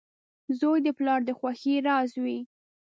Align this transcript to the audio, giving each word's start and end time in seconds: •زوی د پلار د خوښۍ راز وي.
•زوی 0.59 0.79
د 0.85 0.87
پلار 0.97 1.19
د 1.25 1.29
خوښۍ 1.39 1.75
راز 1.87 2.11
وي. 2.23 2.39